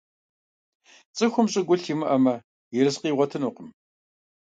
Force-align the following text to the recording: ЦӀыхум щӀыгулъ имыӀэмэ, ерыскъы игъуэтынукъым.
ЦӀыхум 1.15 1.47
щӀыгулъ 1.51 1.85
имыӀэмэ, 1.93 2.35
ерыскъы 2.79 3.07
игъуэтынукъым. 3.09 3.69